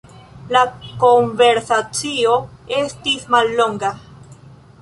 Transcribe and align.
La 0.55 0.61
konversacio 1.03 2.39
estis 2.81 3.31
mallonga. 3.37 3.93